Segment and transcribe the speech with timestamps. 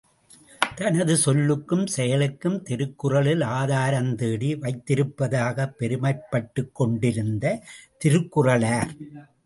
[0.75, 7.63] தனது சொல்லுக்கும் செயலுக்கும் திருக்குறளில் ஆதாரம் தேடி வைத்திருப்பதாகப் பெருமைப்பட்டுக் கொண்டிருந்த
[8.05, 8.89] திருக்குறளார்.